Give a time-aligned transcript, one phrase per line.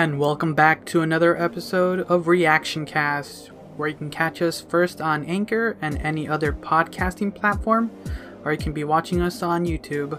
[0.00, 4.98] and welcome back to another episode of Reaction Cast, where you can catch us first
[4.98, 7.90] on Anchor and any other podcasting platform,
[8.42, 10.18] or you can be watching us on YouTube.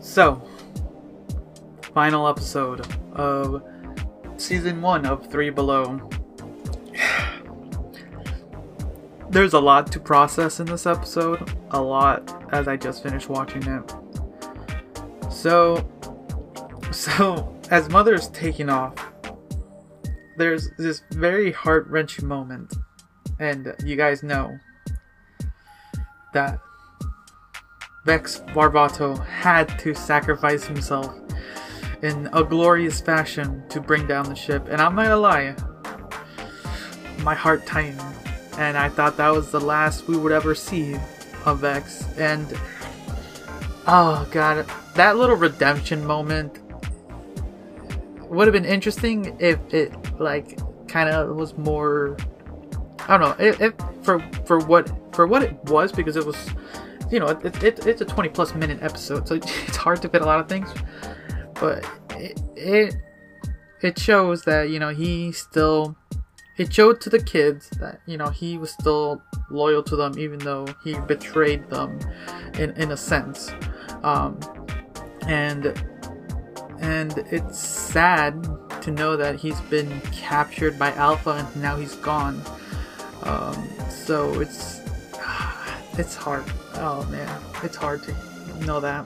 [0.00, 0.46] So,
[1.80, 3.62] final episode of
[4.36, 6.10] season one of Three Below.
[9.30, 13.62] There's a lot to process in this episode, a lot as I just finished watching
[13.62, 13.94] it.
[15.32, 15.88] So,
[16.92, 18.94] so as Mother's taking off,
[20.36, 22.74] there's this very heart wrenching moment,
[23.38, 24.58] and you guys know
[26.32, 26.60] that
[28.04, 31.14] Vex Barbato had to sacrifice himself
[32.02, 34.66] in a glorious fashion to bring down the ship.
[34.70, 35.54] And I'm not gonna lie,
[37.22, 38.00] my heart tightened,
[38.56, 40.96] and I thought that was the last we would ever see
[41.44, 42.06] of Vex.
[42.16, 42.46] And
[43.86, 46.60] oh god, that little redemption moment
[48.30, 52.16] would have been interesting if it like kind of was more
[53.08, 56.36] I don't know if, if, for for what for what it was because it was
[57.10, 59.34] you know it, it, it's a 20 plus minute episode so
[59.66, 60.68] it's hard to fit a lot of things.
[61.54, 62.96] But it it,
[63.82, 65.96] it shows that you know he still
[66.56, 70.38] it showed to the kids that you know he was still loyal to them even
[70.40, 71.98] though he betrayed them
[72.58, 73.50] in in a sense.
[74.02, 74.38] Um,
[75.26, 75.74] and
[76.80, 78.46] and it's sad
[78.82, 82.40] to know that he's been captured by Alpha and now he's gone.
[83.24, 84.80] Um, so it's
[85.98, 86.44] it's hard.
[86.74, 89.04] Oh man, it's hard to know that.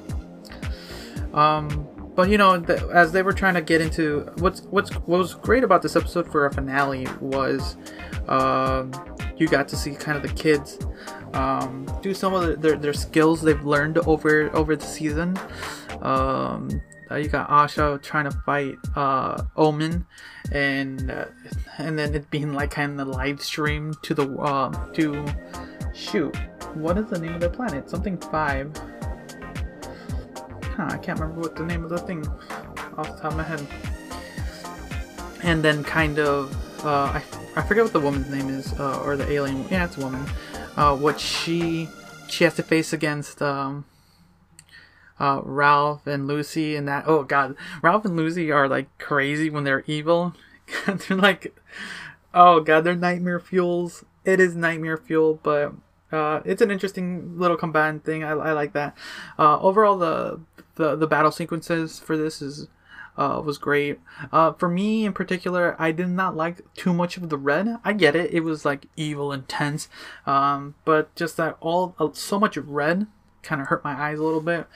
[1.32, 5.18] Um, but you know, the, as they were trying to get into what's what's what
[5.18, 7.76] was great about this episode for a finale was
[8.28, 8.92] um,
[9.36, 10.78] you got to see kind of the kids
[11.32, 15.38] um, do some of the, their, their skills they've learned over over the season.
[16.02, 20.06] Um, uh, you got Aja trying to fight uh, Omen,
[20.50, 21.26] and uh,
[21.78, 25.26] and then it being like kind of the live stream to the uh, to
[25.94, 26.34] shoot.
[26.74, 27.90] What is the name of the planet?
[27.90, 28.74] Something five.
[30.76, 32.26] Huh, I can't remember what the name of the thing
[32.96, 33.66] off the top of my head.
[35.42, 37.22] And then kind of uh, I
[37.56, 39.66] I forget what the woman's name is uh, or the alien.
[39.70, 40.24] Yeah, it's a woman.
[40.76, 41.88] Uh, what she
[42.28, 43.84] she has to face against um,
[45.18, 47.04] uh, Ralph and Lucy and that.
[47.06, 50.34] Oh god, Ralph and Lucy are like crazy when they're evil.
[50.86, 51.56] they're like,
[52.34, 54.04] oh god, they're nightmare fuels.
[54.24, 55.74] It is nightmare fuel, but
[56.12, 58.22] uh, it's an interesting little combined thing.
[58.22, 58.96] I, I like that.
[59.38, 60.40] Uh, overall, the,
[60.76, 62.68] the the battle sequences for this is
[63.16, 64.00] uh, was great.
[64.30, 67.78] Uh, for me in particular, I did not like too much of the red.
[67.84, 69.88] I get it; it was like evil, intense,
[70.26, 73.06] um, but just that all uh, so much red
[73.42, 74.66] kind of hurt my eyes a little bit.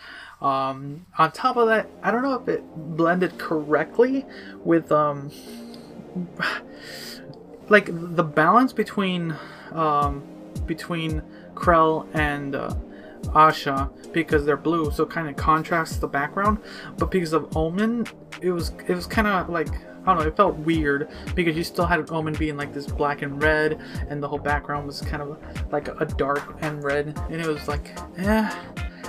[0.40, 4.26] Um, on top of that, I don't know if it blended correctly
[4.64, 5.30] with um,
[7.68, 9.34] like the balance between
[9.72, 10.22] um,
[10.66, 11.22] between
[11.54, 12.74] Krel and uh,
[13.34, 16.58] Aja because they're blue, so kind of contrasts the background.
[16.98, 18.06] But because of Omen,
[18.40, 19.68] it was it was kind of like
[20.06, 23.22] I don't know, it felt weird because you still had Omen being like this black
[23.22, 25.38] and red, and the whole background was kind of
[25.72, 28.50] like a dark and red, and it was like, eh.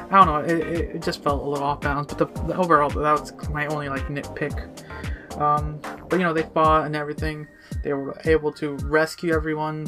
[0.09, 0.37] I don't know.
[0.37, 3.67] It, it, just felt a little off balance, but the, the, overall that was my
[3.67, 5.37] only like nitpick.
[5.37, 7.47] Um, but you know they fought and everything.
[7.83, 9.85] They were able to rescue everyone.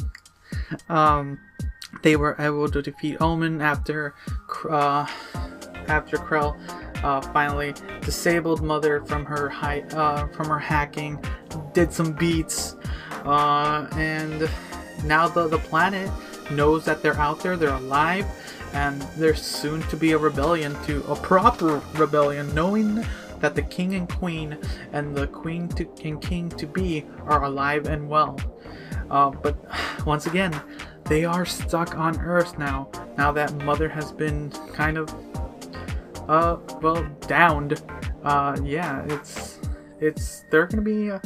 [0.90, 1.40] Um,
[2.02, 4.14] they were able to defeat Omen after
[4.68, 5.06] uh,
[5.88, 6.56] after Krel
[7.02, 11.22] uh, finally disabled Mother from her uh, from her hacking,
[11.72, 12.76] did some beats,
[13.24, 14.48] uh, and
[15.04, 16.10] now the the planet
[16.50, 18.26] knows that they're out there, they're alive,
[18.72, 23.04] and there's soon to be a rebellion to a proper rebellion, knowing
[23.40, 24.58] that the king and queen
[24.92, 28.38] and the queen to, and king to be are alive and well.
[29.10, 29.56] Uh, but
[30.06, 30.60] once again,
[31.04, 32.88] they are stuck on Earth now.
[33.16, 35.12] Now that Mother has been kind of,
[36.28, 37.82] uh, well, downed.
[38.22, 39.58] Uh, yeah, it's
[40.00, 41.18] it's they're gonna be uh,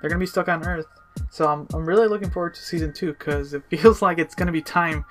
[0.00, 0.86] they're gonna be stuck on Earth.
[1.30, 4.52] So I'm, I'm really looking forward to season two because it feels like it's gonna
[4.52, 5.04] be time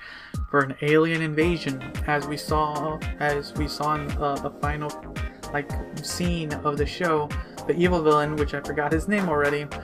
[0.49, 4.91] for an alien invasion, as we saw as we saw in uh, the final
[5.53, 5.69] like
[6.03, 7.29] scene of the show.
[7.67, 9.65] The evil villain, which I forgot his name already,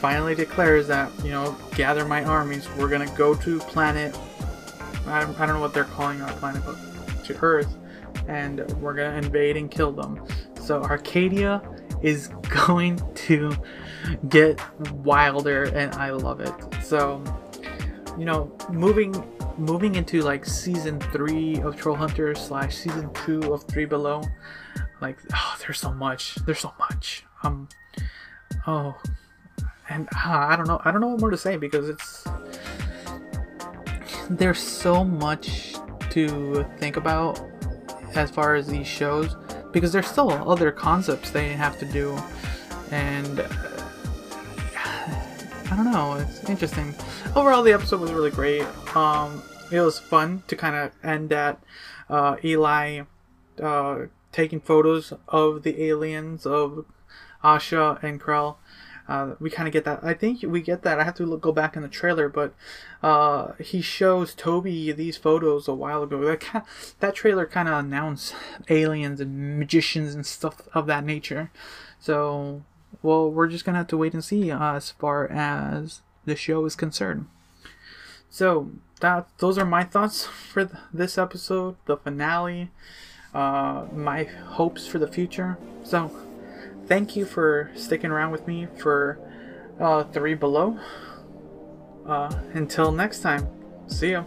[0.00, 2.68] finally declares that you know gather my armies.
[2.76, 4.18] We're gonna go to planet.
[5.06, 6.76] I, I don't know what they're calling our planet, but
[7.32, 7.76] to Earth,
[8.28, 10.24] and we're gonna invade and kill them.
[10.60, 11.62] So Arcadia
[12.02, 12.28] is
[12.66, 13.56] going to
[14.28, 14.60] get
[14.92, 16.54] wilder and I love it.
[16.82, 17.22] So,
[18.18, 19.12] you know, moving
[19.58, 24.22] moving into like season three of Troll Hunter slash season two of Three Below.
[25.00, 26.36] Like, oh, there's so much.
[26.46, 27.24] There's so much.
[27.42, 27.68] Um,
[28.66, 28.94] oh,
[29.88, 30.80] and uh, I don't know.
[30.84, 32.24] I don't know what more to say because it's
[34.30, 35.74] there's so much
[36.10, 37.40] to think about
[38.14, 39.36] as far as these shows
[39.72, 42.18] because there's still other concepts they have to do
[42.90, 43.48] and uh,
[45.70, 46.14] I don't know.
[46.14, 46.94] It's interesting.
[47.36, 48.66] Overall, the episode was really great.
[48.96, 49.40] Um,
[49.70, 51.60] it was fun to kind of end at
[52.08, 53.02] uh, Eli
[53.62, 56.86] uh, taking photos of the aliens of
[57.44, 58.58] Aja and Krel.
[59.10, 59.98] Uh, we kind of get that.
[60.04, 61.00] I think we get that.
[61.00, 62.54] I have to look, go back in the trailer, but
[63.02, 66.24] uh, he shows Toby these photos a while ago.
[66.24, 66.64] That kind
[67.00, 68.36] that trailer kind of announced
[68.68, 71.50] aliens and magicians and stuff of that nature.
[71.98, 72.62] So,
[73.02, 76.64] well, we're just gonna have to wait and see uh, as far as the show
[76.64, 77.26] is concerned.
[78.30, 78.70] So
[79.00, 82.70] that those are my thoughts for th- this episode, the finale,
[83.34, 85.58] uh, my hopes for the future.
[85.82, 86.12] So
[86.90, 89.16] thank you for sticking around with me for
[89.78, 90.76] uh, Three Below.
[92.04, 93.48] Uh, until next time,
[93.86, 94.24] see ya.